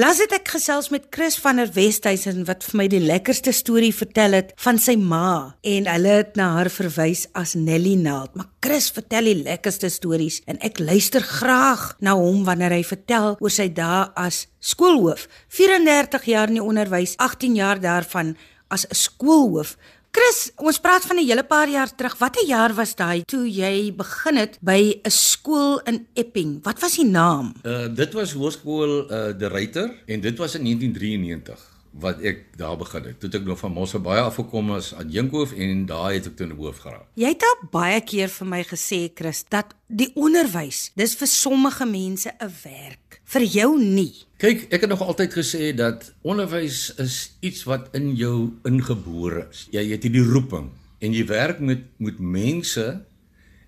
Laat 0.00 0.22
dit 0.22 0.30
ek 0.32 0.46
gesels 0.54 0.86
met 0.88 1.10
Chris 1.12 1.34
van 1.36 1.58
der 1.60 1.68
Westhuizen 1.74 2.46
wat 2.48 2.62
vir 2.64 2.78
my 2.80 2.84
die 2.88 3.00
lekkerste 3.02 3.52
storie 3.52 3.90
vertel 3.92 4.32
het 4.38 4.54
van 4.64 4.78
sy 4.80 4.94
ma 4.96 5.52
en 5.68 5.88
hulle 5.90 6.14
het 6.16 6.30
na 6.40 6.46
haar 6.54 6.70
verwys 6.72 7.26
as 7.36 7.52
Nelly 7.60 7.92
Naald. 8.00 8.32
Maar 8.32 8.48
Chris 8.64 8.88
vertel 8.96 9.28
die 9.28 9.42
lekkerste 9.42 9.90
stories 9.92 10.38
en 10.48 10.56
ek 10.64 10.80
luister 10.80 11.20
graag 11.20 11.90
na 12.00 12.14
hom 12.16 12.40
wanneer 12.48 12.72
hy 12.72 12.80
vertel 12.88 13.36
oor 13.36 13.52
sy 13.52 13.68
dae 13.68 14.06
as 14.16 14.46
skoolhoof. 14.64 15.26
34 15.52 16.24
jaar 16.24 16.48
in 16.48 16.62
die 16.62 16.64
onderwys, 16.64 17.18
18 17.20 17.60
jaar 17.60 17.76
daarvan 17.76 18.32
as 18.72 18.88
'n 18.88 18.96
skoolhoof. 18.96 19.76
Chris, 20.12 20.50
ons 20.60 20.76
praat 20.76 21.06
van 21.08 21.16
'n 21.16 21.24
hele 21.24 21.42
paar 21.42 21.68
jaar 21.72 21.88
terug. 21.96 22.18
Watter 22.20 22.44
jaar 22.44 22.74
was 22.74 22.94
daai 22.94 23.24
toe 23.24 23.48
jy 23.48 23.94
begin 23.96 24.36
het 24.36 24.58
by 24.60 25.00
'n 25.04 25.10
skool 25.10 25.80
in 25.88 26.06
Epping? 26.14 26.60
Wat 26.62 26.80
was 26.80 26.96
die 26.96 27.08
naam? 27.08 27.54
Uh 27.64 27.88
dit 27.94 28.12
was 28.12 28.32
Hoërskool 28.32 29.10
uh 29.10 29.32
De 29.38 29.48
Ruyter 29.48 29.88
en 30.06 30.20
dit 30.20 30.38
was 30.38 30.54
in 30.54 30.64
1993 30.64 31.71
wat 31.92 32.20
ek 32.24 32.44
daar 32.56 32.76
begin 32.80 33.04
het. 33.04 33.18
Toe 33.20 33.28
het 33.28 33.38
ek 33.40 33.46
nog 33.46 33.58
van 33.60 33.72
Mosse 33.72 34.00
baie 34.02 34.20
afgekom 34.24 34.72
as 34.76 34.92
adjunkhoof 34.96 35.52
en 35.52 35.84
daai 35.86 36.16
het 36.16 36.30
ek 36.30 36.36
toe 36.38 36.46
in 36.48 36.56
hoof 36.56 36.80
geraak. 36.84 37.06
Jy 37.20 37.32
het 37.34 37.46
al 37.46 37.56
baie 37.74 38.00
keer 38.00 38.32
vir 38.32 38.48
my 38.48 38.62
gesê 38.64 39.00
Chris 39.14 39.44
dat 39.52 39.74
die 39.92 40.08
onderwys, 40.16 40.90
dis 40.96 41.14
vir 41.20 41.28
sommige 41.28 41.86
mense 41.86 42.32
'n 42.32 42.52
werk, 42.64 43.20
vir 43.24 43.42
jou 43.42 43.78
nie. 43.78 44.24
Kyk, 44.38 44.72
ek 44.72 44.80
het 44.80 44.90
nog 44.90 45.02
altyd 45.02 45.32
gesê 45.32 45.74
dat 45.76 46.12
onderwys 46.22 46.94
is 46.98 47.36
iets 47.40 47.64
wat 47.64 47.88
in 47.94 48.16
jou 48.16 48.52
ingebore 48.64 49.48
is. 49.50 49.68
Jy 49.70 49.90
het 49.90 50.02
hierdie 50.02 50.24
roeping 50.24 50.70
en 51.00 51.12
jy 51.12 51.26
werk 51.26 51.60
met 51.60 51.84
met 51.98 52.18
mense 52.18 53.04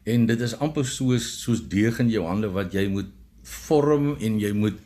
en 0.04 0.26
dit 0.26 0.40
is 0.40 0.56
amper 0.58 0.86
soos 0.86 1.26
soos 1.42 1.62
deeg 1.68 1.98
in 1.98 2.10
jou 2.10 2.24
hande 2.24 2.48
wat 2.48 2.72
jy 2.72 2.88
moet 2.88 3.10
vorm 3.42 4.16
en 4.20 4.40
jy 4.40 4.52
moet 4.52 4.78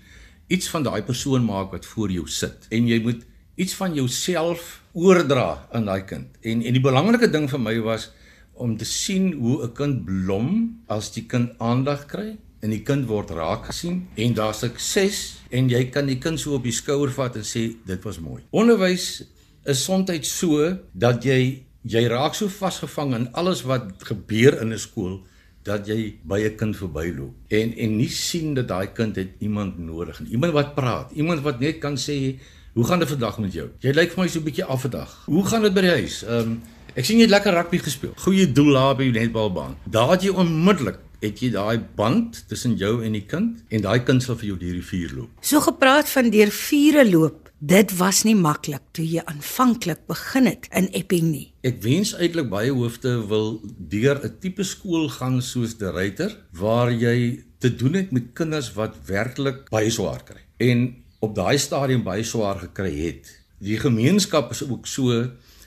iets 0.48 0.68
van 0.72 0.82
daai 0.86 1.02
persoon 1.02 1.44
maak 1.44 1.72
wat 1.74 1.86
voor 1.86 2.10
jou 2.10 2.26
sit 2.26 2.66
en 2.70 2.88
jy 2.88 3.00
moet 3.04 3.24
iets 3.58 3.74
van 3.74 3.94
jouself 3.94 4.82
oordra 4.94 5.66
aan 5.74 5.88
daai 5.90 6.04
kind. 6.06 6.38
En 6.40 6.62
en 6.62 6.76
die 6.76 6.82
belangrike 6.82 7.30
ding 7.30 7.48
vir 7.50 7.62
my 7.62 7.74
was 7.82 8.10
om 8.58 8.76
te 8.78 8.86
sien 8.86 9.32
hoe 9.38 9.62
'n 9.66 9.72
kind 9.72 10.04
blom 10.04 10.50
as 10.86 11.10
die 11.14 11.26
kind 11.26 11.58
aandag 11.58 12.06
kry 12.06 12.36
en 12.62 12.70
die 12.70 12.82
kind 12.82 13.06
word 13.06 13.30
raak 13.30 13.66
gesien 13.70 14.06
en 14.14 14.34
daar 14.34 14.54
sukses 14.54 15.38
en 15.50 15.68
jy 15.68 15.84
kan 15.90 16.06
die 16.06 16.18
kind 16.18 16.40
so 16.40 16.54
op 16.54 16.62
die 16.62 16.74
skouer 16.74 17.10
vat 17.10 17.36
en 17.36 17.46
sê 17.46 17.74
dit 17.86 18.04
was 18.04 18.18
mooi. 18.18 18.42
Onderwys 18.50 19.22
is 19.64 19.84
soms 19.84 20.10
so 20.22 20.78
dat 20.92 21.24
jy 21.24 21.62
jy 21.82 22.04
raak 22.08 22.34
so 22.34 22.48
vasgevang 22.48 23.14
in 23.14 23.28
alles 23.32 23.62
wat 23.62 24.02
gebeur 24.02 24.60
in 24.62 24.72
'n 24.72 24.78
skool 24.78 25.22
dat 25.64 25.86
jy 25.86 26.18
by 26.24 26.40
'n 26.40 26.56
kind 26.56 26.76
verbyloop 26.76 27.34
en 27.48 27.74
en 27.76 27.96
nie 27.96 28.10
sien 28.10 28.54
dat 28.54 28.68
daai 28.68 28.92
kind 28.92 29.16
het 29.16 29.30
iemand 29.38 29.78
nodig, 29.78 30.20
iemand 30.30 30.52
wat 30.52 30.74
praat, 30.74 31.12
iemand 31.12 31.42
wat 31.42 31.60
net 31.60 31.78
kan 31.78 31.96
sê, 31.96 32.38
"Hoe 32.78 32.86
gaan 32.86 33.00
dit 33.02 33.08
vandag 33.08 33.38
met 33.42 33.52
jou?" 33.52 33.68
Jy 33.82 33.92
lyk 33.92 34.12
vir 34.14 34.22
my 34.22 34.28
so 34.28 34.38
'n 34.38 34.44
bietjie 34.44 34.64
af 34.64 34.80
vandag. 34.86 35.10
Hoe 35.26 35.44
gaan 35.46 35.62
dit 35.62 35.74
by 35.74 35.80
die 35.80 35.96
huis? 35.98 36.22
Ehm 36.22 36.38
um, 36.38 36.62
ek 36.94 37.04
sien 37.04 37.18
jy 37.18 37.26
het 37.26 37.30
lekker 37.30 37.54
rugby 37.54 37.78
gespeel. 37.78 38.12
Goeie 38.16 38.46
doel 38.52 38.72
daar 38.72 38.96
by 38.96 39.10
die 39.10 39.20
netbalbaan. 39.20 39.74
Daar 39.84 40.10
het 40.10 40.22
jy 40.22 40.30
onmiddellik 40.30 40.98
het 41.20 41.40
jy 41.42 41.50
daai 41.50 41.80
band 41.98 42.44
tussen 42.48 42.76
jou 42.78 43.02
en 43.04 43.12
die 43.12 43.26
kind 43.26 43.64
en 43.68 43.82
daai 43.82 43.98
kind 44.06 44.22
sal 44.22 44.38
vir 44.38 44.46
jou 44.52 44.58
deur 44.58 44.78
die 44.78 44.88
vuur 44.92 45.14
loop. 45.16 45.30
So 45.40 45.60
gepraat 45.60 46.08
van 46.08 46.30
deur 46.30 46.50
vure 46.50 47.04
loop. 47.10 47.50
Dit 47.58 47.96
was 47.98 48.22
nie 48.22 48.36
maklik 48.38 48.84
toe 48.94 49.02
jy 49.02 49.24
aanvanklik 49.26 50.06
begin 50.06 50.46
het 50.46 50.68
in 50.70 50.86
Epping 50.94 51.32
nie. 51.32 51.48
Ek 51.66 51.82
wens 51.82 52.14
eintlik 52.14 52.46
baie 52.48 52.70
hoofde 52.70 53.16
wil 53.26 53.60
deur 53.78 54.22
'n 54.22 54.38
tipe 54.38 54.62
skool 54.62 55.08
gaan 55.08 55.42
soos 55.42 55.74
die 55.74 55.90
Ryter 55.90 56.36
waar 56.52 56.92
jy 56.92 57.42
te 57.58 57.74
doen 57.74 57.94
het 57.94 58.12
met 58.12 58.32
kinders 58.34 58.72
wat 58.74 58.94
werklik 59.06 59.68
baie 59.70 59.90
swaar 59.90 60.22
kry 60.22 60.42
en 60.58 60.94
op 61.18 61.34
daai 61.34 61.58
stadium 61.58 62.02
baie 62.06 62.22
swaar 62.22 62.58
gekry 62.62 62.94
het. 63.06 63.30
Die 63.58 63.78
gemeenskap 63.78 64.50
is 64.54 64.62
ook 64.68 64.86
so 64.86 65.24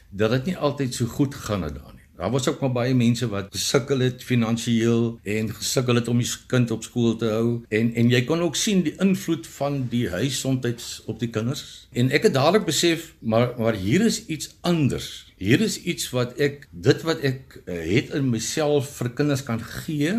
dat 0.10 0.32
dit 0.32 0.52
nie 0.52 0.58
altyd 0.58 0.96
so 0.96 1.06
goed 1.06 1.36
gegaan 1.36 1.68
het 1.68 1.76
daar 1.76 1.94
nie. 1.94 2.02
Daar 2.22 2.32
was 2.32 2.48
ook 2.48 2.60
maar 2.62 2.72
baie 2.72 2.94
mense 2.96 3.28
wat 3.28 3.48
gesukkel 3.50 4.00
het 4.00 4.24
finansiëel 4.24 5.20
en 5.24 5.48
gesukkel 5.56 5.96
het 5.98 6.08
om 6.08 6.20
die 6.22 6.30
kind 6.48 6.72
op 6.72 6.84
skool 6.84 7.16
te 7.18 7.32
hou 7.34 7.64
en 7.74 7.90
en 7.98 8.12
jy 8.14 8.22
kon 8.30 8.44
ook 8.46 8.56
sien 8.56 8.84
die 8.86 8.94
invloed 9.02 9.48
van 9.56 9.80
die 9.90 10.04
huisondheid 10.10 10.84
op 11.10 11.20
die 11.20 11.32
kinders. 11.34 11.88
En 11.92 12.12
ek 12.14 12.30
het 12.30 12.36
dadelik 12.38 12.68
besef 12.70 13.14
maar 13.20 13.56
maar 13.58 13.74
hier 13.74 14.06
is 14.06 14.22
iets 14.26 14.54
anders. 14.62 15.34
Hier 15.42 15.62
is 15.62 15.80
iets 15.82 16.12
wat 16.14 16.38
ek 16.38 16.68
dit 16.72 17.02
wat 17.10 17.26
ek 17.26 17.58
uh, 17.66 17.80
het 17.96 18.14
in 18.14 18.30
myself 18.30 18.94
vir 19.00 19.10
kinders 19.18 19.44
kan 19.44 19.60
gee 19.82 20.14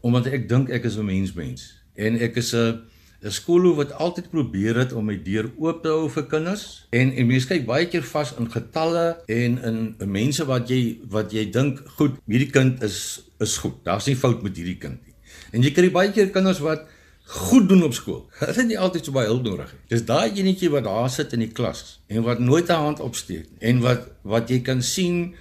omdat 0.00 0.28
ek 0.28 0.48
dink 0.48 0.68
ek 0.68 0.84
is 0.84 1.00
'n 1.00 1.08
mensmens 1.08 1.70
en 1.96 2.20
ek 2.20 2.36
is 2.36 2.52
'n 2.52 2.84
'n 3.20 3.30
skool 3.30 3.74
wat 3.76 3.92
altyd 3.92 4.30
probeer 4.32 4.78
het 4.80 4.92
om 4.96 5.04
my 5.04 5.16
deur 5.22 5.50
oop 5.60 5.82
te 5.82 5.88
hou 5.92 6.08
vir 6.08 6.24
kinders. 6.26 6.86
En 6.96 7.12
en 7.12 7.26
mense 7.28 7.48
kyk 7.48 7.66
baie 7.68 7.88
keer 7.92 8.04
vas 8.12 8.32
in 8.40 8.48
getalle 8.50 9.04
en 9.26 9.58
in, 9.70 9.80
in 10.00 10.10
mense 10.10 10.44
wat 10.48 10.70
jy 10.72 11.00
wat 11.12 11.32
jy 11.32 11.44
dink 11.52 11.82
goed 11.98 12.16
hierdie 12.24 12.50
kind 12.50 12.82
is 12.82 13.20
is 13.40 13.58
goed. 13.60 13.76
Daar's 13.84 14.06
nie 14.08 14.16
fout 14.16 14.40
met 14.42 14.56
hierdie 14.56 14.78
kind 14.80 15.04
nie. 15.04 15.14
En 15.52 15.60
jy 15.62 15.72
kry 15.76 15.90
baie 15.92 16.12
keer 16.16 16.30
kinders 16.32 16.62
wat 16.64 16.86
goed 17.30 17.68
doen 17.68 17.84
op 17.84 17.94
skool. 17.94 18.22
Hulle 18.40 18.56
het 18.56 18.70
nie 18.70 18.78
altyd 18.78 19.04
so 19.04 19.12
baie 19.12 19.28
hulp 19.28 19.44
nodig 19.44 19.74
nie. 19.74 19.82
Dis 19.92 20.06
daai 20.08 20.32
enetjie 20.32 20.70
wat 20.72 20.88
daar 20.88 21.10
sit 21.12 21.34
in 21.36 21.44
die 21.44 21.52
klas 21.52 21.98
en 22.08 22.24
wat 22.24 22.40
nooit 22.40 22.72
'n 22.72 22.84
hand 22.86 23.04
opsteek 23.04 23.50
en 23.60 23.82
wat 23.84 24.08
wat 24.24 24.48
jy 24.48 24.62
kan 24.64 24.80
sien 24.82 25.34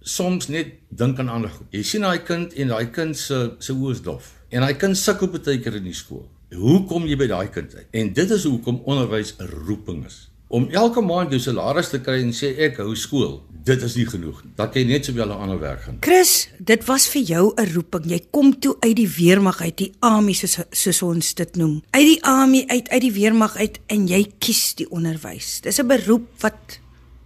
soms 0.00 0.48
net 0.48 0.72
dink 0.88 1.18
aan 1.18 1.28
ander 1.28 1.50
goed. 1.50 1.68
Jy 1.70 1.82
sien 1.82 2.00
daai 2.00 2.24
kind 2.24 2.54
en 2.54 2.72
daai 2.72 2.88
kind 2.90 3.16
se 3.16 3.52
se 3.58 3.76
oë 3.76 3.92
is 3.92 4.02
dof. 4.02 4.32
En 4.48 4.64
daai 4.64 4.74
kind 4.80 4.96
sukkel 4.96 5.28
baie 5.28 5.60
keer 5.60 5.76
in 5.76 5.84
die 5.84 6.00
skool 6.00 6.24
Hoe 6.54 6.84
kom 6.86 7.08
jy 7.10 7.16
by 7.18 7.26
daai 7.26 7.48
kind 7.50 7.72
uit? 7.74 7.86
En 7.90 8.12
dit 8.14 8.30
is 8.30 8.44
hoekom 8.46 8.78
onderwys 8.86 9.34
'n 9.38 9.48
roeping 9.66 10.04
is. 10.06 10.30
Om 10.48 10.68
elke 10.70 11.00
maand 11.00 11.30
jou 11.30 11.40
salaris 11.40 11.88
te 11.90 11.98
kry 11.98 12.22
en 12.22 12.30
sê 12.32 12.54
ek 12.58 12.76
hou 12.76 12.94
skool, 12.94 13.42
dit 13.64 13.82
is 13.82 13.96
nie 13.96 14.06
genoeg 14.06 14.44
nie. 14.44 14.52
Dat 14.54 14.74
jy 14.74 14.84
net 14.84 15.04
sowel 15.04 15.26
'n 15.26 15.40
ander 15.40 15.58
werk 15.58 15.82
gaan. 15.82 15.96
Chris, 16.00 16.48
dit 16.58 16.84
was 16.84 17.08
vir 17.08 17.22
jou 17.22 17.52
'n 17.56 17.72
roeping. 17.74 18.04
Jy 18.04 18.20
kom 18.30 18.58
toe 18.60 18.76
uit 18.80 18.96
die 18.96 19.08
weermag 19.08 19.60
uit, 19.60 19.76
die 19.76 19.92
army 19.98 20.32
soos 20.32 20.58
soos 20.70 21.02
ons 21.02 21.34
dit 21.34 21.56
noem. 21.56 21.82
Uit 21.90 22.06
die 22.06 22.22
army 22.22 22.64
uit, 22.66 22.88
uit 22.88 23.00
die 23.00 23.12
weermag 23.12 23.56
uit 23.56 23.80
en 23.86 24.06
jy 24.06 24.32
kies 24.38 24.74
die 24.74 24.90
onderwys. 24.90 25.60
Dis 25.60 25.78
'n 25.80 25.86
beroep 25.86 26.28
wat 26.40 26.78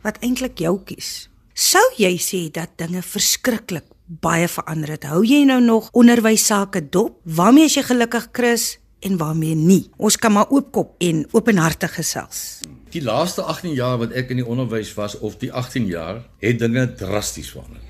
wat 0.03 0.17
eintlik 0.21 0.59
jou 0.59 0.81
kies. 0.85 1.29
Sou 1.55 1.93
jy 1.97 2.17
sê 2.17 2.51
dat 2.51 2.71
dinge 2.77 3.03
verskriklik 3.03 3.85
baie 4.07 4.49
verander 4.49 4.89
het? 4.89 5.05
Hou 5.05 5.23
jy 5.25 5.45
nou 5.45 5.61
nog 5.61 5.91
onderwys 5.93 6.47
sake 6.47 6.89
dop? 6.89 7.21
Waarmee 7.25 7.65
is 7.65 7.75
jy 7.75 7.83
gelukkig, 7.83 8.29
Chris? 8.33 8.80
En 9.01 9.17
waarmee 9.17 9.55
nie. 9.55 9.91
Ons 9.97 10.17
kan 10.17 10.33
maar 10.33 10.51
oopkop 10.51 10.95
en 10.99 11.25
openhartig 11.33 11.95
gesels. 11.95 12.61
Die 12.91 13.03
laaste 13.03 13.43
18 13.43 13.75
jaar 13.75 13.99
wat 13.99 14.13
ek 14.19 14.33
in 14.35 14.43
die 14.43 14.47
onderwys 14.47 14.95
was 14.95 15.19
of 15.19 15.39
die 15.43 15.53
18 15.53 15.87
jaar 15.87 16.23
het 16.43 16.59
dinge 16.59 16.87
drasties 16.95 17.53
verander. 17.55 17.83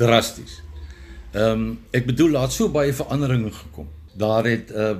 Drasties. 0.00 0.60
Ehm 1.32 1.52
um, 1.52 1.78
ek 1.94 2.08
bedoel 2.10 2.34
laat 2.34 2.52
so 2.52 2.68
baie 2.68 2.92
veranderinge 2.92 3.52
gekom. 3.54 3.88
Daar 4.18 4.44
het 4.44 4.70
'n 4.70 4.80
uh, 4.80 4.96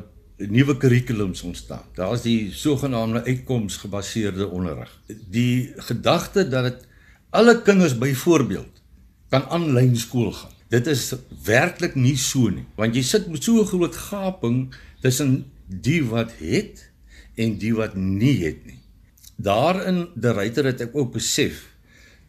nuwe 0.49 0.77
kurrikulums 0.77 1.43
ontstaan. 1.43 1.85
Daar 1.95 2.13
is 2.13 2.23
die 2.23 2.53
sogenaamde 2.53 3.25
uitkomsgebaseerde 3.25 4.49
onderrig. 4.49 5.01
Die 5.07 5.73
gedagte 5.77 6.49
dat 6.49 6.65
dit 6.65 6.87
alle 7.31 7.63
kinders 7.63 7.99
byvoorbeeld 7.99 8.81
kan 9.29 9.45
aanlyn 9.49 9.97
skool 9.97 10.33
gaan. 10.33 10.55
Dit 10.71 10.87
is 10.87 11.15
werklik 11.45 11.95
nie 11.95 12.17
so 12.17 12.49
nie, 12.49 12.67
want 12.79 12.95
jy 12.95 13.03
sit 13.03 13.27
met 13.27 13.43
so 13.43 13.61
'n 13.61 13.67
groot 13.67 13.97
gaping 13.97 14.75
tussen 15.01 15.51
die 15.67 16.03
wat 16.05 16.33
het 16.39 16.91
en 17.35 17.57
die 17.59 17.75
wat 17.75 17.95
nie 17.97 18.37
het 18.45 18.65
nie. 18.67 18.79
Daarin 19.37 20.09
die 20.15 20.33
ryter 20.37 20.69
het 20.69 20.81
ek 20.85 20.97
ook 20.97 21.13
besef 21.17 21.67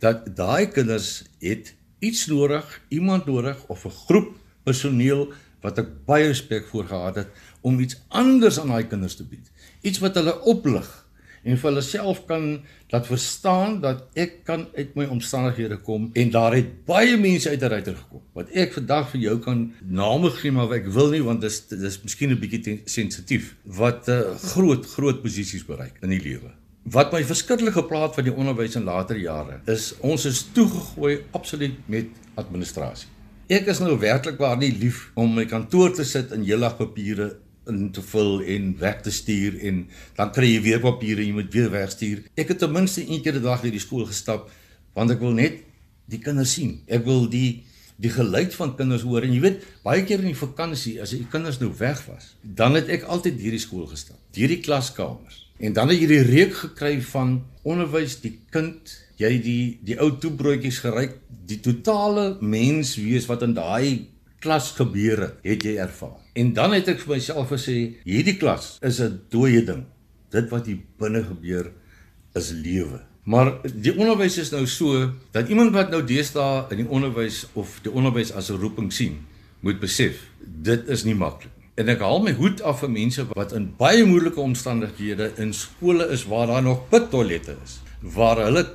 dat 0.02 0.26
daai 0.36 0.68
kinders 0.72 1.24
het 1.44 1.74
iets 2.00 2.26
nodig, 2.32 2.66
iemand 2.90 3.26
nodig 3.26 3.58
of 3.68 3.86
'n 3.86 3.98
groep 4.08 4.36
personeel 4.64 5.34
wat 5.62 5.78
ek 5.78 6.06
baie 6.06 6.28
respek 6.28 6.66
voor 6.68 6.86
gehad 6.86 7.16
het 7.16 7.30
om 7.62 7.80
iets 7.80 8.00
anders 8.08 8.60
aan 8.60 8.68
daai 8.68 8.88
kinders 8.88 9.16
te 9.16 9.24
bied. 9.24 9.52
Iets 9.82 10.00
wat 10.00 10.16
hulle 10.16 10.42
oplig 10.42 11.01
en 11.44 11.58
vir 11.58 11.70
hulle 11.70 11.84
self 11.86 12.24
kan 12.30 12.48
laat 12.92 13.08
verstaan 13.10 13.80
dat 13.82 14.04
ek 14.20 14.42
kan 14.48 14.68
uit 14.76 14.96
my 15.00 15.08
omstandighede 15.14 15.80
kom 15.86 16.10
en 16.14 16.34
daar 16.34 16.56
het 16.58 16.74
baie 16.86 17.18
mense 17.18 17.50
uit 17.50 17.62
'n 17.62 17.72
ruiter 17.76 17.96
gekom. 17.96 18.22
Wat 18.34 18.50
ek 18.54 18.74
vandag 18.74 19.10
vir 19.12 19.22
jou 19.22 19.38
kan 19.40 19.74
name 19.82 20.30
gee 20.30 20.52
maar 20.52 20.74
ek 20.74 20.88
wil 20.88 21.10
nie 21.12 21.24
want 21.24 21.42
dis 21.42 21.68
dis 21.68 22.02
miskien 22.04 22.32
'n 22.32 22.40
bietjie 22.40 22.82
sensitief 22.86 23.56
wat 23.66 24.10
uh, 24.10 24.36
groot 24.54 24.86
groot 24.86 25.22
posisies 25.22 25.66
bereik 25.66 25.98
in 26.02 26.10
die 26.10 26.22
lewe. 26.22 26.52
Wat 26.84 27.12
my 27.12 27.24
verskriklik 27.24 27.74
geplaas 27.74 28.16
van 28.16 28.24
die 28.24 28.34
onderwys 28.34 28.76
in 28.76 28.84
later 28.84 29.18
jare 29.18 29.62
is 29.66 29.94
ons 30.00 30.26
is 30.26 30.50
toegegooi 30.54 31.24
absoluut 31.32 31.78
met 31.88 32.08
administrasie 32.36 33.08
ek 33.52 33.68
is 33.68 33.82
nou 33.84 33.98
werklik 34.00 34.38
waar 34.40 34.56
nie 34.60 34.72
lief 34.72 35.10
om 35.20 35.34
my 35.36 35.44
kantoor 35.50 35.92
te 35.96 36.06
sit 36.08 36.32
in 36.36 36.46
heeldag 36.48 36.78
papiere 36.80 37.34
in 37.70 37.92
te 37.92 38.02
vul 38.02 38.42
en 38.42 38.78
weg 38.80 39.02
te 39.06 39.12
stuur 39.12 39.60
en 39.68 39.84
dan 40.18 40.32
kry 40.34 40.48
jy 40.54 40.62
weer 40.62 40.80
papiere 40.80 41.26
jy 41.26 41.34
moet 41.36 41.52
weer 41.54 41.70
wegstuur. 41.72 42.24
Ek 42.36 42.54
het 42.54 42.62
ten 42.64 42.72
minste 42.72 43.04
een 43.06 43.22
keer 43.22 43.36
'n 43.38 43.44
dag 43.44 43.62
deur 43.62 43.72
die 43.72 43.80
skool 43.80 44.06
gestap 44.06 44.50
want 44.94 45.12
ek 45.12 45.20
wil 45.20 45.34
net 45.34 45.62
die 46.06 46.20
kinders 46.20 46.54
sien. 46.54 46.82
Ek 46.88 47.06
wil 47.06 47.30
die 47.30 47.64
die 48.02 48.10
geluid 48.10 48.54
van 48.56 48.76
kinders 48.76 49.04
hoor 49.06 49.22
en 49.22 49.34
jy 49.34 49.40
weet 49.40 49.66
baie 49.84 50.04
keer 50.04 50.20
in 50.20 50.34
die 50.34 50.46
vakansie 50.48 51.02
as 51.02 51.12
die 51.12 51.28
kinders 51.30 51.60
nou 51.60 51.70
weg 51.78 52.02
was, 52.08 52.36
dan 52.42 52.74
het 52.74 52.90
ek 52.90 53.04
altyd 53.04 53.38
hierdie 53.38 53.62
skool 53.62 53.86
gestap, 53.86 54.18
hierdie 54.34 54.60
klaskamers 54.60 55.52
En 55.62 55.74
dan 55.74 55.92
het 55.94 56.00
jy 56.02 56.08
die 56.10 56.24
reuk 56.26 56.56
gekry 56.58 56.96
van 57.06 57.36
onderwys 57.62 58.16
die 58.24 58.34
kind, 58.54 58.96
jy 59.22 59.36
die 59.44 59.66
die 59.86 59.98
ou 60.02 60.10
toebroodjies 60.18 60.80
geryk, 60.82 61.20
die 61.30 61.60
totale 61.62 62.40
mens 62.42 62.96
wees 62.98 63.28
wat 63.30 63.46
in 63.46 63.54
daai 63.54 64.08
klas 64.42 64.72
gebeure, 64.80 65.36
het 65.46 65.62
jy 65.68 65.76
ervaar. 65.84 66.18
En 66.34 66.54
dan 66.54 66.74
het 66.74 66.88
ek 66.88 67.00
vir 67.04 67.16
myself 67.16 67.50
gesê, 67.52 67.78
hierdie 68.08 68.38
klas 68.38 68.78
is 68.82 69.02
'n 69.02 69.22
dooie 69.30 69.64
ding. 69.66 69.86
Dit 70.32 70.50
wat 70.50 70.66
hier 70.66 70.80
binne 70.98 71.24
gebeur 71.24 71.72
is 72.34 72.52
lewe. 72.52 73.02
Maar 73.24 73.60
die 73.74 73.98
onderwys 73.98 74.38
is 74.38 74.52
nou 74.52 74.66
so 74.66 75.12
dat 75.32 75.50
iemand 75.50 75.74
wat 75.74 75.92
nou 75.92 76.04
deesdae 76.04 76.72
in 76.72 76.78
die 76.78 76.90
onderwys 76.90 77.48
of 77.54 77.80
die 77.84 77.92
onderwys 77.92 78.32
as 78.32 78.50
'n 78.50 78.60
roeping 78.60 78.94
sien, 78.94 79.26
moet 79.60 79.80
besef, 79.80 80.16
dit 80.62 80.90
is 80.90 81.04
nie 81.04 81.16
maklik 81.16 81.52
En 81.80 81.90
ek 81.90 82.02
haal 82.04 82.20
my 82.22 82.34
hoed 82.36 82.60
af 82.68 82.82
vir 82.84 82.92
mense 82.92 83.24
wat 83.32 83.54
in 83.58 83.70
baie 83.80 84.04
moeilike 84.06 84.42
omstandighede 84.44 85.32
in 85.42 85.54
skole 85.56 86.10
is 86.12 86.28
waar 86.30 86.52
daar 86.52 86.66
nog 86.66 86.84
pittoilette 86.92 87.56
is, 87.64 87.80
waar 88.18 88.44
hulle 88.44 88.66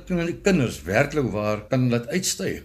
kinders 0.43 0.81
werklik 0.87 1.29
waar 1.31 1.67
kan 1.69 1.87
laat 1.93 2.09
uitstyg 2.09 2.63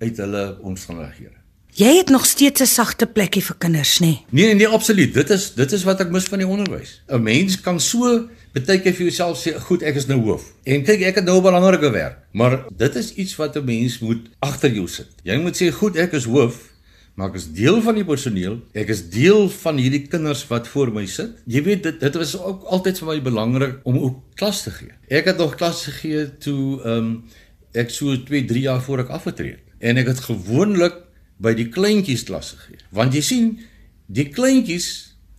uit 0.00 0.16
hulle 0.24 0.44
omstandighede. 0.64 1.43
Jy 1.74 1.96
het 1.96 2.08
nog 2.08 2.22
steeds 2.26 2.60
'n 2.60 2.66
sagte 2.66 3.06
plekkie 3.06 3.42
vir 3.42 3.56
kinders, 3.58 3.98
nê? 3.98 4.06
Nee? 4.06 4.24
nee, 4.30 4.54
nee, 4.54 4.68
absoluut. 4.68 5.14
Dit 5.14 5.30
is 5.30 5.54
dit 5.54 5.72
is 5.72 5.82
wat 5.82 6.00
ek 6.00 6.10
mis 6.10 6.24
van 6.24 6.38
die 6.38 6.46
onderwys. 6.46 7.02
'n 7.08 7.22
Mens 7.22 7.60
kan 7.60 7.80
so 7.80 8.28
baie 8.52 8.80
keer 8.80 8.94
vir 8.94 9.06
jouself 9.06 9.42
sê, 9.42 9.58
"Goed, 9.58 9.82
ek 9.82 9.94
is 9.94 10.06
nou 10.06 10.20
hoof." 10.20 10.44
En 10.62 10.84
kyk, 10.84 11.00
ek 11.00 11.14
het 11.14 11.24
nou 11.24 11.38
'n 11.38 11.42
belangrike 11.42 11.90
werk, 11.90 12.18
maar 12.32 12.64
dit 12.76 12.94
is 12.94 13.14
iets 13.14 13.36
wat 13.36 13.56
'n 13.56 13.64
mens 13.64 13.98
moet 13.98 14.28
agter 14.38 14.72
jou 14.72 14.88
sit. 14.88 15.06
Jy 15.22 15.36
moet 15.38 15.62
sê, 15.62 15.70
"Goed, 15.72 15.96
ek 15.96 16.12
is 16.12 16.24
hoof." 16.24 16.72
Maar 17.14 17.28
ek 17.28 17.34
is 17.34 17.52
deel 17.52 17.82
van 17.82 17.94
die 17.94 18.04
personeel. 18.04 18.60
Ek 18.72 18.88
is 18.88 19.08
deel 19.10 19.50
van 19.50 19.76
hierdie 19.76 20.06
kinders 20.06 20.46
wat 20.46 20.68
voor 20.68 20.92
my 20.92 21.06
sit. 21.06 21.30
Jy 21.46 21.62
weet 21.62 21.82
dit 21.82 22.00
dit 22.00 22.14
was 22.14 22.38
ook 22.38 22.62
altyd 22.62 22.98
vir 22.98 23.08
my 23.08 23.22
belangrik 23.22 23.80
om 23.82 23.98
ook 23.98 24.16
klas 24.34 24.62
te 24.62 24.70
gee. 24.70 24.90
Ek 25.08 25.24
het 25.24 25.38
nog 25.38 25.54
klas 25.54 25.84
gegee 25.84 26.38
toe 26.38 26.82
ehm 26.82 26.98
um, 26.98 27.24
ek 27.72 27.90
so 27.90 28.22
2, 28.22 28.44
3 28.44 28.60
jaar 28.60 28.82
voor 28.82 28.98
ek 28.98 29.08
afgetree 29.08 29.50
het. 29.50 29.60
En 29.78 29.96
ek 29.96 30.06
het 30.06 30.20
gewoonlik 30.20 31.03
by 31.42 31.54
die 31.54 31.68
kleintjies 31.68 32.24
klasse 32.28 32.58
gee. 32.66 32.78
Want 32.94 33.14
jy 33.14 33.22
sien, 33.24 33.48
die 34.06 34.28
kleintjies 34.30 34.88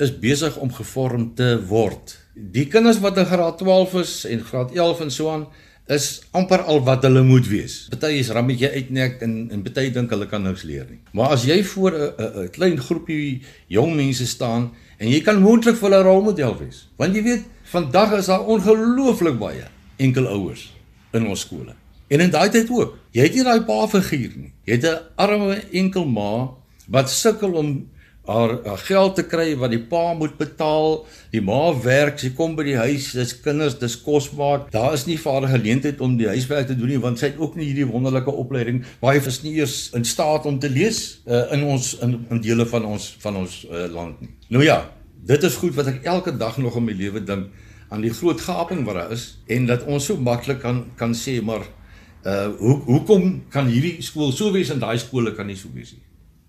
is 0.01 0.11
besig 0.19 0.57
om 0.59 0.73
gevorm 0.75 1.29
te 1.35 1.55
word. 1.69 2.17
Die 2.35 2.65
kinders 2.67 2.99
wat 3.03 3.17
in 3.21 3.29
graad 3.29 3.61
12 3.61 3.93
is 4.01 4.15
en 4.27 4.43
graad 4.43 4.75
11 4.75 5.05
en 5.05 5.11
so 5.11 5.31
aan 5.31 5.45
is 5.85 6.23
amper 6.33 6.63
al 6.65 6.81
wat 6.83 7.03
hulle 7.05 7.21
moet 7.23 7.45
wees. 7.47 7.75
Party 7.93 8.17
is 8.17 8.31
rammetjie 8.33 8.71
uitnek 8.73 9.21
en 9.25 9.35
en 9.53 9.61
party 9.63 9.91
dink 9.93 10.09
hulle 10.11 10.27
kan 10.27 10.43
niks 10.43 10.65
leer 10.65 10.87
nie. 10.89 10.99
Maar 11.13 11.35
as 11.37 11.45
jy 11.45 11.61
voor 11.63 11.93
'n 11.93 12.49
klein 12.51 12.77
groepie 12.77 13.41
jong 13.67 13.95
mense 13.95 14.25
staan 14.27 14.71
en 14.97 15.07
jy 15.07 15.21
kan 15.21 15.41
moontlik 15.41 15.77
vir 15.77 15.89
hulle 15.89 16.03
rolmodel 16.03 16.57
wees. 16.57 16.87
Want 16.97 17.15
jy 17.15 17.23
weet, 17.23 17.43
vandag 17.63 18.17
is 18.17 18.25
daar 18.25 18.45
ongelooflik 18.45 19.37
baie 19.39 19.67
enkel 19.97 20.27
ouers 20.27 20.73
in 21.13 21.27
ons 21.27 21.39
skole. 21.39 21.75
En 22.07 22.19
in 22.19 22.29
daai 22.29 22.49
tyd 22.53 22.69
ook. 22.69 22.97
Jy 23.15 23.25
het 23.25 23.35
nie 23.37 23.43
daai 23.47 23.65
pa 23.65 23.87
figuur 23.89 24.37
nie. 24.37 24.53
Jy 24.65 24.77
het 24.77 24.85
'n 24.85 25.03
arme 25.15 25.61
enkel 25.71 26.05
ma 26.05 26.53
wat 26.87 27.09
sukkel 27.09 27.53
om 27.53 27.89
haar, 28.25 28.59
haar 28.65 28.77
geld 28.77 29.15
te 29.15 29.23
kry 29.23 29.53
wat 29.57 29.71
die 29.73 29.81
pa 29.81 30.13
moet 30.13 30.37
betaal. 30.37 31.05
Die 31.31 31.41
ma 31.41 31.73
werk, 31.83 32.19
sy 32.19 32.31
kom 32.37 32.55
by 32.55 32.65
die 32.67 32.77
huis, 32.77 33.11
dis 33.11 33.33
kinders, 33.41 33.77
dis 33.79 33.97
kosbaar. 34.01 34.65
Daar 34.73 34.93
is 34.93 35.05
nie 35.05 35.17
vader 35.19 35.49
geleentheid 35.49 36.01
om 36.01 36.17
die 36.17 36.27
huiswerk 36.27 36.67
te 36.67 36.77
doen 36.77 36.93
nie 36.93 37.01
want 37.01 37.19
sy 37.19 37.31
het 37.31 37.39
ook 37.41 37.55
nie 37.55 37.69
hierdie 37.69 37.87
wonderlike 37.89 38.31
opleiding. 38.31 38.83
Baie 38.99 39.21
is 39.21 39.41
nie 39.43 39.55
eers 39.59 39.91
in 39.93 40.05
staat 40.05 40.45
om 40.45 40.59
te 40.59 40.69
lees 40.69 41.21
uh, 41.27 41.51
in 41.51 41.63
ons 41.63 41.97
in, 42.01 42.25
in 42.29 42.41
dele 42.41 42.65
van 42.65 42.85
ons 42.85 43.15
van 43.19 43.35
ons 43.35 43.65
uh, 43.69 43.85
land 43.93 44.21
nie. 44.21 44.29
Nou 44.49 44.63
ja, 44.63 44.91
dit 45.25 45.43
is 45.43 45.55
goed 45.61 45.75
wat 45.75 45.87
ek 45.87 46.03
elke 46.03 46.37
dag 46.37 46.57
nog 46.57 46.77
in 46.77 46.85
my 46.85 46.93
lewe 46.93 47.23
dink 47.23 47.49
aan 47.89 48.01
die 48.01 48.13
groot 48.13 48.41
gaping 48.41 48.83
wat 48.85 48.95
daar 48.97 49.11
is 49.13 49.35
en 49.47 49.67
dat 49.69 49.85
ons 49.85 50.05
so 50.09 50.17
maklik 50.17 50.59
kan 50.63 50.85
kan 50.97 51.13
sê 51.13 51.37
maar 51.41 51.65
Uh 52.25 52.49
hoe 52.57 52.79
hoekom 52.87 53.43
kan 53.53 53.67
hierdie 53.69 54.01
skool 54.01 54.31
so 54.33 54.49
wees 54.51 54.71
en 54.73 54.79
daai 54.81 54.97
skole 54.97 55.35
kan 55.37 55.45
nie 55.45 55.57
so 55.59 55.69
wees 55.73 55.91
nie? 55.93 56.01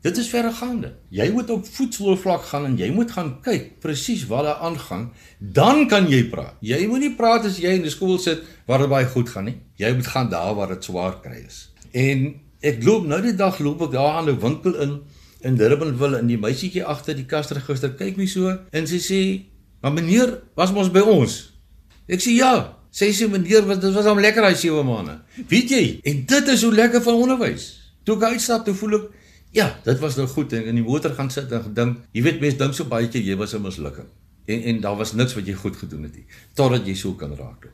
Dit 0.06 0.16
is 0.16 0.28
verregaande. 0.30 0.92
Jy 1.10 1.26
moet 1.34 1.50
op 1.50 1.66
voetsoolvlak 1.66 2.46
gaan 2.48 2.68
en 2.68 2.76
jy 2.78 2.88
moet 2.94 3.10
gaan 3.12 3.32
kyk 3.42 3.80
presies 3.82 4.22
wat 4.30 4.46
daar 4.46 4.62
aangaan, 4.68 5.08
dan 5.38 5.84
kan 5.90 6.06
jy 6.08 6.22
praat. 6.30 6.54
Jy 6.64 6.86
moet 6.86 7.02
nie 7.02 7.12
praat 7.18 7.48
as 7.48 7.58
jy 7.58 7.74
in 7.76 7.84
'n 7.84 7.90
skool 7.90 8.18
sit 8.18 8.40
waar 8.66 8.78
dit 8.78 8.88
baie 8.88 9.06
goed 9.06 9.28
gaan 9.28 9.44
nie. 9.44 9.58
Jy 9.76 9.92
moet 9.94 10.06
gaan 10.06 10.30
daar 10.30 10.54
waar 10.54 10.68
dit 10.68 10.84
swaar 10.84 11.20
kry 11.20 11.44
is. 11.46 11.68
En 11.92 12.40
ek 12.62 12.84
loop 12.84 13.06
nou 13.06 13.20
die 13.22 13.36
dag 13.36 13.58
loop 13.58 13.82
ek 13.82 13.92
daar 13.92 14.16
aan 14.16 14.30
'n 14.30 14.40
winkel 14.40 14.74
in 14.80 15.00
in 15.40 15.56
Durbanville 15.56 16.18
en 16.18 16.26
die 16.26 16.38
meisietjie 16.38 16.84
agter 16.84 17.14
die 17.14 17.26
kasregister 17.26 17.90
kyk 17.90 18.16
my 18.16 18.26
so 18.26 18.58
en 18.72 18.86
sy 18.86 18.98
sê, 18.98 19.44
"Maar 19.82 19.92
meneer, 19.92 20.42
was 20.54 20.70
ons 20.70 20.90
by 20.90 21.00
ons?" 21.00 21.52
Ek 22.08 22.20
sê, 22.20 22.30
"Ja." 22.36 22.76
Sê 22.96 23.10
sy 23.12 23.28
meneer, 23.28 23.66
wat 23.68 23.82
dit 23.82 23.92
was 23.92 24.08
hom 24.08 24.20
lekker 24.24 24.46
daai 24.46 24.56
7 24.56 24.84
maande. 24.88 25.18
Weet 25.50 25.72
jy? 25.74 25.84
En 26.08 26.24
dit 26.26 26.48
is 26.48 26.62
hoe 26.64 26.72
lekker 26.72 27.02
van 27.04 27.14
onderwys. 27.26 27.66
Toe 28.08 28.16
ek 28.16 28.36
uitstap, 28.36 28.64
toe 28.64 28.74
voel 28.74 29.00
ek 29.00 29.08
ja, 29.56 29.70
dit 29.84 29.98
was 30.02 30.16
nou 30.16 30.26
goed 30.28 30.52
en 30.56 30.68
in 30.70 30.76
die 30.80 30.84
motor 30.84 31.14
gaan 31.16 31.30
sit 31.32 31.52
en 31.52 31.64
gedink, 31.64 32.04
jy 32.16 32.22
weet 32.26 32.42
mense 32.42 32.60
dink 32.60 32.76
so 32.76 32.88
baie 32.90 33.08
keer 33.12 33.24
jy 33.24 33.36
was 33.40 33.54
'n 33.54 33.62
mislukking. 33.62 34.08
En 34.46 34.62
en 34.62 34.80
daar 34.80 34.96
was 34.96 35.12
niks 35.12 35.34
wat 35.34 35.46
jy 35.46 35.54
goed 35.54 35.76
gedoen 35.76 36.02
het 36.02 36.14
nie 36.14 36.26
totdat 36.54 36.86
jy 36.86 36.94
so 36.94 37.12
kan 37.12 37.34
raak. 37.34 37.68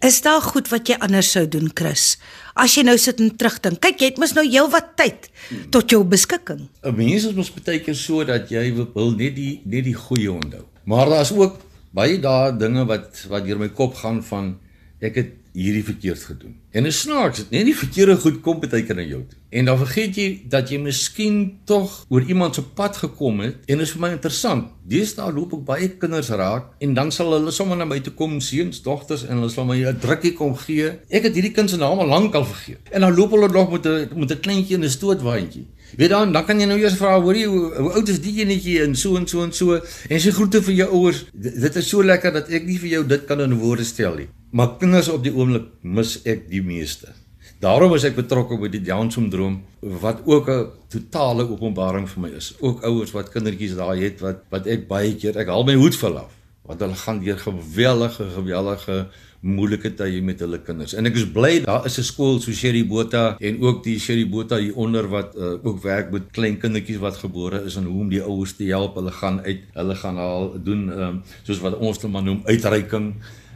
Is 0.00 0.20
daar 0.22 0.40
goed 0.40 0.68
wat 0.68 0.88
jy 0.88 0.96
anders 0.98 1.30
sou 1.30 1.48
doen, 1.48 1.70
Chris? 1.74 2.18
As 2.54 2.74
jy 2.74 2.82
nou 2.82 2.96
sit 2.98 3.20
en 3.20 3.36
terugdink. 3.36 3.80
Kyk, 3.80 3.98
jy 4.00 4.06
het 4.06 4.18
mos 4.18 4.32
nou 4.32 4.46
heelwat 4.46 4.96
tyd 4.96 5.30
tot 5.70 5.90
jou 5.90 6.04
beskikking. 6.04 6.68
'n 6.82 6.96
Mens 6.96 7.24
is 7.24 7.34
mos 7.34 7.50
baie 7.50 7.80
keer 7.80 7.94
so 7.94 8.24
dat 8.24 8.48
jy 8.50 8.74
wil 8.94 9.10
net 9.16 9.34
die 9.34 9.60
net 9.64 9.84
die 9.84 9.94
goeie 9.94 10.32
onthou. 10.32 10.64
Maar 10.84 11.08
daar's 11.08 11.32
ook 11.32 11.67
baie 11.98 12.18
daai 12.22 12.56
dinge 12.62 12.86
wat 12.86 13.26
wat 13.32 13.46
deur 13.46 13.58
my 13.58 13.70
kop 13.80 13.98
gaan 14.02 14.22
van 14.30 14.54
ek 15.02 15.20
het 15.20 15.34
hierdie 15.58 15.82
verkeerd 15.82 16.22
gedoen. 16.22 16.54
En 16.70 16.86
is 16.86 17.00
snaaks, 17.02 17.44
net 17.50 17.64
die 17.66 17.74
verkeerde 17.74 18.14
goed 18.22 18.40
kom 18.44 18.60
baie 18.62 18.84
keer 18.86 18.98
na 18.98 19.04
jou 19.06 19.22
toe. 19.26 19.38
En 19.58 19.64
dan 19.66 19.78
vergeet 19.80 20.18
jy 20.20 20.26
dat 20.52 20.70
jy 20.70 20.78
miskien 20.82 21.38
tog 21.66 21.94
oor 22.12 22.26
iemand 22.28 22.54
se 22.54 22.62
pad 22.62 22.98
gekom 23.00 23.40
het 23.42 23.70
en 23.72 23.82
is 23.82 23.94
vir 23.94 24.02
my 24.04 24.10
interessant. 24.14 24.68
Deesdae 24.88 25.32
loop 25.34 25.56
ek 25.56 25.64
baie 25.70 25.88
kinders 26.02 26.30
raak 26.36 26.68
en 26.84 26.94
dan 26.98 27.10
sal 27.14 27.32
hulle 27.34 27.54
sommer 27.54 27.80
na 27.80 27.88
my 27.88 27.98
toe 28.04 28.12
kom, 28.18 28.36
seuns, 28.44 28.82
dogters 28.84 29.24
en 29.26 29.40
hulle 29.40 29.50
sal 29.54 29.66
my 29.66 29.78
'n 29.80 29.98
drukkie 30.04 30.34
kom 30.36 30.54
gee. 30.66 30.92
Ek 31.08 31.26
het 31.26 31.34
hierdie 31.34 31.54
kind 31.56 31.70
se 31.70 31.76
naam 31.76 31.98
al 31.98 32.12
lank 32.14 32.34
al 32.34 32.44
vergeet. 32.44 32.92
En 32.92 33.00
dan 33.00 33.16
loop 33.16 33.30
hulle 33.30 33.48
nog 33.48 33.72
met 33.72 33.86
'n 33.86 34.08
met 34.14 34.30
'n 34.30 34.40
kleintjie 34.40 34.76
in 34.76 34.84
'n 34.84 34.90
stootwaandjie. 34.90 35.66
Weet 35.96 36.10
dan, 36.10 36.32
dan 36.32 36.44
kan 36.44 36.60
jy 36.60 36.66
nou 36.68 36.78
eers 36.80 36.98
vra, 37.00 37.14
hoor 37.20 37.36
jy 37.36 37.46
hoe, 37.48 37.62
hoe 37.74 37.92
oud 37.96 38.10
is 38.12 38.20
die 38.20 38.34
enetjie 38.42 38.82
en 38.84 38.96
so 38.98 39.16
en 39.16 39.26
so 39.30 39.44
en 39.46 39.52
so 39.56 39.78
en 39.78 40.20
sy 40.20 40.32
groete 40.36 40.60
vir 40.66 40.74
jou 40.82 40.88
ouers. 41.00 41.22
Dit 41.32 41.78
is 41.80 41.88
so 41.88 42.04
lekker 42.04 42.34
dat 42.34 42.50
ek 42.52 42.66
nie 42.68 42.78
vir 42.82 42.98
jou 42.98 43.04
dit 43.14 43.24
kan 43.28 43.40
in 43.44 43.56
woorde 43.62 43.86
stel 43.88 44.18
nie. 44.20 44.28
Maar 44.52 44.76
kinders 44.80 45.08
op 45.12 45.24
die 45.24 45.32
oomblik 45.32 45.70
mis 45.82 46.18
ek 46.28 46.48
die 46.52 46.62
meeste. 46.64 47.14
Daarom 47.62 47.94
is 47.96 48.04
ek 48.06 48.14
betrokke 48.14 48.58
by 48.60 48.68
die 48.70 48.84
Down-sindroom 48.86 49.62
wat 50.02 50.20
ook 50.26 50.48
'n 50.48 50.66
totale 50.92 51.48
openbaring 51.48 52.06
vir 52.08 52.20
my 52.22 52.30
is. 52.36 52.54
Ook 52.60 52.84
ouers 52.84 53.12
wat 53.12 53.32
kindertjies 53.32 53.74
daai 53.76 54.04
het 54.04 54.20
wat 54.20 54.44
wat 54.50 54.66
ek 54.66 54.88
baie 54.88 55.14
keer 55.14 55.36
ek 55.36 55.48
haal 55.48 55.64
my 55.64 55.74
hoed 55.74 55.96
vir 55.96 56.18
af 56.24 56.37
want 56.68 56.84
hulle 56.84 56.98
gaan 57.00 57.22
deur 57.24 57.40
gewellige 57.40 58.28
gewellige 58.34 58.98
moeilike 59.40 59.92
tye 59.94 60.20
met 60.22 60.40
hulle 60.42 60.58
kinders. 60.66 60.96
En 60.98 61.06
ek 61.06 61.16
is 61.20 61.26
bly 61.32 61.60
daar 61.64 61.86
is 61.86 61.98
'n 61.98 62.04
skool 62.04 62.40
so 62.40 62.52
Sherry 62.52 62.84
Botha 62.86 63.36
en 63.40 63.60
ook 63.62 63.84
die 63.84 63.98
Sherry 63.98 64.28
Botha 64.28 64.58
hier 64.58 64.74
onder 64.74 65.08
wat 65.08 65.36
uh, 65.36 65.54
ook 65.62 65.82
werk 65.82 66.10
met 66.10 66.30
klein 66.32 66.58
kindertjies 66.58 66.98
wat 66.98 67.16
gebore 67.16 67.62
is 67.64 67.76
en 67.76 67.84
hoe 67.84 68.00
om 68.00 68.08
die 68.08 68.22
ouers 68.22 68.56
te 68.56 68.64
help. 68.64 68.94
Hulle 68.94 69.12
gaan 69.12 69.40
uit, 69.40 69.60
hulle 69.72 69.94
gaan 69.94 70.18
al 70.18 70.54
doen 70.62 70.88
um, 70.88 71.22
soos 71.42 71.60
wat 71.60 71.78
ons 71.78 71.98
dit 71.98 72.10
maar 72.10 72.22
noem 72.22 72.42
uitreiking 72.44 73.14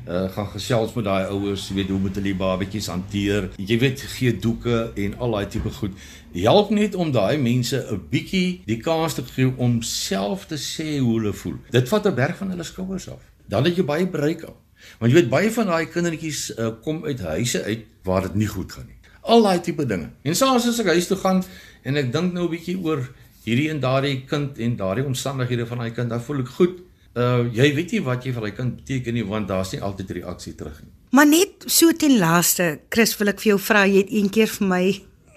uh, 0.09 0.29
gaan 0.35 0.49
gesels 0.55 0.95
met 0.95 1.05
daai 1.05 1.27
ouers, 1.31 1.69
weet 1.75 1.89
hoe 1.89 1.99
moet 1.99 2.15
hulle 2.19 2.31
die 2.31 2.39
babatjies 2.39 2.89
hanteer. 2.93 3.51
Jy 3.57 3.79
weet 3.79 4.01
gee 4.17 4.33
doeke 4.37 4.93
en 4.95 5.19
al 5.19 5.37
daai 5.37 5.47
tipe 5.47 5.71
goed. 5.79 5.93
Help 6.35 6.71
net 6.71 6.95
om 6.95 7.13
daai 7.13 7.39
mense 7.39 7.77
'n 7.77 8.01
bietjie 8.11 8.63
die 8.67 8.81
kans 8.81 9.15
te 9.15 9.23
gee 9.23 9.53
om 9.57 9.83
self 9.83 10.47
te 10.47 10.57
sê 10.57 10.99
hoe 10.99 11.19
hulle 11.19 11.33
voel. 11.33 11.57
Dit 11.71 11.89
vat 11.89 12.07
'n 12.07 12.15
berg 12.15 12.37
van 12.37 12.51
hulle 12.51 12.65
skouers 12.65 13.09
af. 13.09 13.23
Dan 13.47 13.65
het 13.65 13.77
jy 13.77 13.85
baie 13.85 14.07
bereik 14.07 14.43
al. 14.43 14.57
Want 14.99 15.13
jy 15.13 15.21
weet 15.21 15.31
baie 15.31 15.51
van 15.51 15.67
daai 15.67 15.87
kindertjies 15.87 16.59
uh, 16.59 16.71
kom 16.83 17.05
uit 17.05 17.21
huise 17.21 17.63
uit 17.63 17.85
waar 18.03 18.23
dit 18.23 18.35
nie 18.35 18.47
goed 18.47 18.73
gaan 18.73 18.87
nie. 18.87 18.99
Al 19.23 19.43
daai 19.43 19.61
tipe 19.61 19.87
dinge. 19.87 20.11
En 20.23 20.35
soms 20.35 20.67
as 20.67 20.81
ek 20.81 20.87
huis 20.87 21.07
toe 21.07 21.17
gaan 21.17 21.45
en 21.83 21.97
ek 21.97 22.13
dink 22.13 22.33
nou 22.33 22.47
'n 22.47 22.51
bietjie 22.51 22.79
oor 22.79 23.09
hierdie 23.45 23.71
en 23.71 23.81
daardie 23.81 24.25
kind 24.27 24.59
en 24.59 24.77
daardie 24.77 25.05
omstandighede 25.05 25.67
van 25.67 25.79
daai 25.79 25.91
kind, 25.91 26.09
dan 26.11 26.23
voel 26.23 26.41
ek 26.41 26.49
goed 26.49 26.81
uh 27.15 27.45
jy 27.53 27.75
weet 27.77 27.93
nie 27.93 28.03
wat 28.05 28.25
jy 28.25 28.33
vir 28.33 28.49
hy 28.49 28.53
kind 28.57 28.77
beteken 28.77 29.15
nie 29.15 29.25
want 29.29 29.49
daar's 29.49 29.73
nie 29.73 29.83
altyd 29.83 30.11
reaksie 30.11 30.55
terug 30.55 30.81
nie. 30.83 30.93
Maar 31.13 31.27
net 31.29 31.65
so 31.67 31.93
ten 31.93 32.19
laaste, 32.19 32.81
Chris, 32.89 33.13
wil 33.19 33.29
ek 33.29 33.41
vir 33.43 33.51
jou 33.53 33.59
vra, 33.61 33.85
jy 33.85 34.01
het 34.01 34.13
een 34.13 34.31
keer 34.33 34.49
vir 34.49 34.69
my 34.69 34.85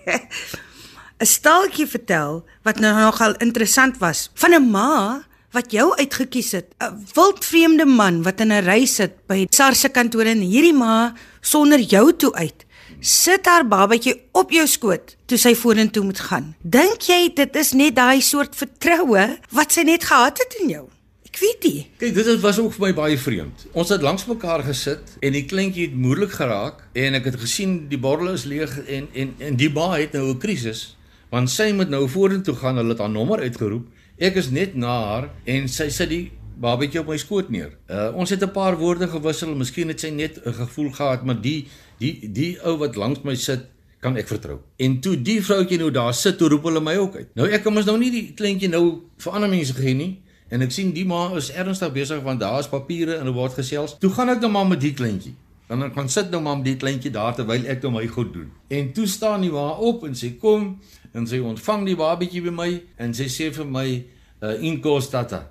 'n 1.21 1.25
staaltjie 1.25 1.87
vertel 1.87 2.43
wat 2.63 2.79
nou 2.79 2.93
nogal 2.95 3.35
interessant 3.39 3.97
was 3.99 4.29
van 4.35 4.55
'n 4.55 4.71
ma 4.71 5.23
wat 5.55 5.71
jou 5.71 5.95
uitgekies 5.95 6.51
het, 6.51 6.75
'n 6.79 7.05
wildvreemde 7.15 7.85
man 7.85 8.23
wat 8.23 8.39
in 8.39 8.51
'n 8.51 8.65
ry 8.65 8.85
sit 8.85 9.27
by 9.27 9.47
SARS 9.51 9.79
se 9.79 9.89
kantoor 9.89 10.25
en 10.25 10.41
hierdie 10.41 10.73
ma 10.73 11.13
sonder 11.41 11.79
jou 11.79 12.15
toe 12.15 12.33
uit 12.33 12.65
sit 12.99 13.45
haar 13.45 13.67
babatjie 13.67 14.15
op 14.31 14.51
jou 14.51 14.65
skoot 14.67 15.15
toe 15.29 15.37
sy 15.37 15.53
vorentoe 15.55 16.03
moet 16.03 16.19
gaan. 16.19 16.55
Dink 16.61 17.01
jy 17.01 17.33
dit 17.35 17.55
is 17.55 17.73
net 17.73 17.95
daai 17.95 18.21
soort 18.21 18.55
vertroue 18.55 19.37
wat 19.51 19.71
sy 19.71 19.83
net 19.83 20.03
gehad 20.03 20.39
het 20.41 20.57
in 20.61 20.69
jou? 20.69 20.85
Ek 21.35 21.41
weet 21.43 21.65
nie. 21.67 21.79
Kyk, 21.99 22.13
dit 22.15 22.39
was 22.39 22.59
ook 22.63 22.71
vir 22.77 22.83
my 22.85 22.89
baie 22.95 23.15
vreemd. 23.19 23.65
Ons 23.75 23.89
het 23.91 24.03
langs 24.05 24.23
mekaar 24.29 24.61
gesit 24.63 25.17
en 25.19 25.33
die 25.35 25.43
kleintjie 25.43 25.89
het 25.89 25.97
moeilik 25.99 26.31
geraak 26.31 26.85
en 26.95 27.17
ek 27.19 27.27
het 27.27 27.35
gesien 27.41 27.73
die 27.91 27.99
bottel 27.99 28.31
is 28.31 28.45
leeg 28.47 28.71
en 28.85 29.09
en 29.11 29.33
en 29.43 29.57
die 29.59 29.67
ba 29.67 29.89
het 29.97 30.15
nou 30.15 30.29
'n 30.29 30.39
krisis 30.39 30.95
want 31.33 31.51
sy 31.51 31.73
moet 31.75 31.89
nou 31.91 32.07
vorentoe 32.07 32.55
gaan, 32.55 32.77
hulle 32.79 32.95
het 32.95 33.01
haar 33.03 33.11
nommer 33.11 33.39
uitgeroep. 33.43 33.87
Ek 34.17 34.35
is 34.39 34.49
net 34.49 34.75
na 34.75 34.93
haar 35.09 35.29
en 35.43 35.67
sy 35.67 35.89
sit 35.89 36.09
die 36.09 36.31
babatjie 36.55 37.01
op 37.01 37.11
my 37.11 37.17
skoot 37.17 37.49
neer. 37.49 37.75
Uh 37.91 38.15
ons 38.15 38.29
het 38.29 38.41
'n 38.41 38.51
paar 38.51 38.77
woorde 38.77 39.07
gewissel, 39.07 39.55
miskien 39.55 39.87
het 39.87 39.99
sy 39.99 40.09
net 40.09 40.39
'n 40.45 40.53
gevoel 40.53 40.91
gehad, 40.91 41.25
maar 41.25 41.41
die 41.41 41.67
die 41.99 42.31
die 42.31 42.57
ou 42.63 42.77
wat 42.77 42.95
langs 42.95 43.23
my 43.23 43.35
sit 43.35 43.67
kan 43.99 44.15
ek 44.17 44.27
vertrou. 44.27 44.59
En 44.77 44.99
toe 45.01 45.21
die 45.21 45.41
vroutjie 45.43 45.77
nou 45.77 45.91
daar 45.91 46.13
sit, 46.13 46.37
toe 46.37 46.47
roep 46.49 46.63
hulle 46.63 46.79
my 46.79 46.95
ook 46.95 47.15
uit. 47.15 47.27
Nou 47.35 47.49
ek 47.49 47.63
kan 47.63 47.73
mos 47.73 47.85
nou 47.85 47.97
nie 47.97 48.11
die 48.11 48.33
kleintjie 48.33 48.69
nou 48.69 49.01
vir 49.17 49.33
ander 49.33 49.49
mense 49.49 49.73
gee 49.73 49.93
nie. 49.93 50.21
En 50.53 50.61
ek 50.61 50.73
sien 50.75 50.91
die 50.93 51.05
ma 51.09 51.31
is 51.39 51.49
ernstig 51.57 51.93
besig 51.95 52.21
want 52.25 52.39
daar 52.43 52.59
is 52.61 52.69
papiere 52.69 53.17
en 53.17 53.31
er 53.31 53.33
word 53.33 53.57
gesels. 53.57 53.95
Toe 54.01 54.11
gaan 54.13 54.29
ek 54.35 54.43
nou 54.43 54.51
maar 54.53 54.67
met 54.69 54.81
die 54.83 54.93
kleintjie. 54.93 55.33
Dan 55.65 55.87
kan 55.93 56.09
sit 56.09 56.29
nou 56.29 56.41
maar 56.45 56.59
met 56.59 56.67
die 56.67 56.77
kleintjie 56.77 57.11
daar 57.13 57.33
terwyl 57.33 57.65
ek 57.71 57.81
nou 57.81 57.95
my 57.95 58.05
goed 58.13 58.33
doen. 58.35 58.51
En 58.69 58.91
toe 58.93 59.07
staan 59.09 59.41
die 59.41 59.49
ma 59.53 59.71
op 59.81 60.05
en 60.05 60.13
sê 60.17 60.35
kom 60.41 60.75
en 61.15 61.25
sy 61.27 61.41
ontvang 61.41 61.87
die 61.89 61.97
babatjie 61.97 62.43
by 62.45 62.53
my 62.53 62.69
en 63.01 63.17
sy 63.17 63.25
sê 63.31 63.49
vir 63.55 63.65
my 63.65 63.87
uh, 63.95 64.53
inkos 64.61 65.09
tata. 65.09 65.47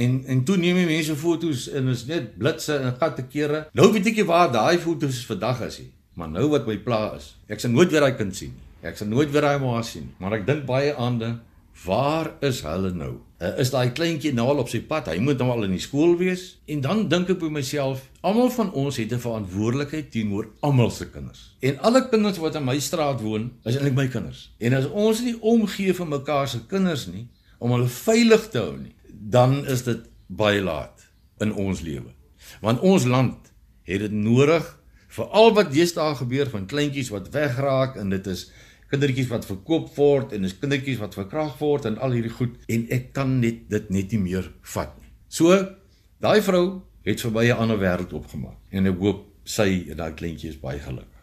En 0.00 0.22
en 0.32 0.44
toe 0.48 0.56
neem 0.56 0.80
die 0.80 0.88
mense 0.88 1.16
foto's 1.20 1.68
en 1.76 1.92
is 1.92 2.06
net 2.08 2.32
blitse 2.40 2.80
en 2.80 2.96
gatte 2.96 3.26
kere. 3.28 3.66
Nou 3.76 3.90
weet 3.92 4.08
ek 4.14 4.22
nie 4.22 4.28
waar 4.30 4.48
daai 4.54 4.80
foto's 4.80 5.20
vandag 5.28 5.66
is 5.68 5.82
nie. 5.82 5.90
Maar 6.16 6.32
nou 6.32 6.48
wat 6.54 6.64
my 6.68 6.78
pla 6.84 7.04
is, 7.18 7.34
ek 7.52 7.60
sal 7.60 7.76
nooit 7.76 7.92
weer 7.92 8.08
daai 8.08 8.16
kind 8.16 8.36
sien 8.36 8.54
nie. 8.56 8.68
Ek 8.88 8.96
sal 8.96 9.12
nooit 9.12 9.28
weer 9.32 9.44
daai 9.44 9.60
ma 9.60 9.82
sien 9.84 10.08
nie. 10.08 10.16
Maar 10.22 10.40
ek 10.40 10.46
dink 10.48 10.64
baie 10.68 10.96
aan 10.96 11.20
dit. 11.20 11.36
Waar 11.84 12.32
is 12.44 12.64
hulle 12.64 12.96
nou? 12.96 13.18
Uh, 13.40 13.54
is 13.56 13.70
daai 13.72 13.94
kleintjie 13.96 14.34
nou 14.36 14.44
al 14.52 14.58
op 14.60 14.68
sy 14.68 14.82
pad? 14.84 15.06
Hy 15.08 15.16
moet 15.24 15.38
nou 15.40 15.46
al 15.54 15.64
in 15.64 15.72
die 15.72 15.80
skool 15.80 16.10
wees. 16.20 16.58
En 16.68 16.82
dan 16.84 17.06
dink 17.08 17.30
ek 17.32 17.38
by 17.40 17.48
myself, 17.54 18.02
almal 18.20 18.50
van 18.52 18.68
ons 18.76 18.98
het 19.00 19.14
'n 19.16 19.22
verantwoordelikheid 19.22 20.10
teenoor 20.12 20.50
almal 20.60 20.90
se 20.90 21.08
kinders. 21.08 21.56
En 21.60 21.78
alle 21.78 22.08
kinders 22.08 22.38
wat 22.38 22.54
in 22.54 22.64
my 22.64 22.78
straat 22.78 23.20
woon, 23.20 23.52
is 23.64 23.76
eintlik 23.76 23.94
my 23.94 24.08
kinders. 24.08 24.52
En 24.58 24.74
as 24.74 24.86
ons 24.86 25.22
nie 25.24 25.40
omgee 25.40 25.94
vir 25.94 26.06
mekaar 26.06 26.48
se 26.48 26.66
kinders 26.66 27.06
nie 27.06 27.28
om 27.58 27.70
hulle 27.70 27.88
veilig 27.88 28.48
te 28.50 28.58
hou 28.58 28.76
nie, 28.76 28.94
dan 29.08 29.66
is 29.66 29.82
dit 29.82 30.00
baie 30.26 30.60
laat 30.60 31.08
in 31.38 31.54
ons 31.54 31.80
lewe. 31.80 32.12
Want 32.60 32.80
ons 32.80 33.04
land 33.04 33.52
het 33.82 34.00
dit 34.00 34.12
nodig 34.12 34.78
vir 35.08 35.24
al 35.24 35.54
wat 35.54 35.72
deesdae 35.72 36.14
gebeur 36.14 36.50
van 36.50 36.66
kleintjies 36.66 37.08
wat 37.08 37.32
wegraak 37.32 37.96
en 37.96 38.10
dit 38.10 38.26
is 38.26 38.50
kindertjies 38.90 39.30
wat 39.30 39.46
verkoop 39.46 39.90
word 39.96 40.32
en 40.36 40.44
is 40.48 40.56
kindertjies 40.58 40.98
wat 40.98 41.14
verkragt 41.14 41.60
word 41.62 41.86
en 41.86 41.98
al 42.02 42.16
hierdie 42.16 42.34
goed 42.34 42.56
en 42.68 42.86
ek 42.90 43.12
kan 43.16 43.38
net 43.42 43.68
dit 43.70 43.90
net 43.90 44.12
nie 44.14 44.22
meer 44.24 44.50
vat 44.74 44.96
nie. 44.98 45.10
So 45.28 45.54
daai 46.20 46.40
vrou 46.42 46.82
het 47.06 47.22
vir 47.22 47.30
my 47.30 47.46
'n 47.46 47.62
ander 47.64 47.78
wêreld 47.78 48.12
opgemaak 48.12 48.58
en 48.70 48.86
ek 48.86 48.98
hoop 48.98 49.26
sy 49.44 49.86
en 49.90 49.96
daai 49.96 50.12
kleintjie 50.12 50.50
is 50.50 50.60
baie 50.60 50.78
gelukkig. 50.78 51.19